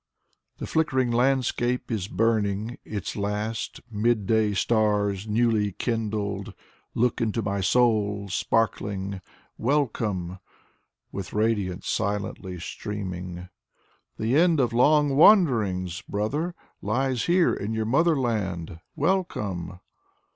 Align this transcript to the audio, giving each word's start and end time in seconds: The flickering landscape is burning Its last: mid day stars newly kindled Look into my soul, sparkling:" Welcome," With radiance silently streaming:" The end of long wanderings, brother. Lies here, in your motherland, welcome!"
The 0.57 0.65
flickering 0.65 1.11
landscape 1.11 1.91
is 1.91 2.07
burning 2.07 2.79
Its 2.83 3.15
last: 3.15 3.81
mid 3.91 4.25
day 4.25 4.55
stars 4.55 5.27
newly 5.27 5.73
kindled 5.73 6.55
Look 6.95 7.21
into 7.21 7.43
my 7.43 7.61
soul, 7.61 8.27
sparkling:" 8.29 9.21
Welcome," 9.69 10.39
With 11.11 11.33
radiance 11.33 11.87
silently 11.87 12.59
streaming:" 12.59 13.49
The 14.17 14.35
end 14.37 14.59
of 14.59 14.73
long 14.73 15.15
wanderings, 15.15 16.01
brother. 16.09 16.55
Lies 16.81 17.25
here, 17.25 17.53
in 17.53 17.75
your 17.75 17.85
motherland, 17.85 18.79
welcome!" 18.95 19.81